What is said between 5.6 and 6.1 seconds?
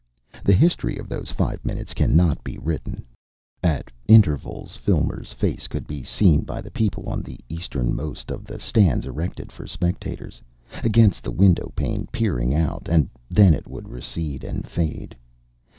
could be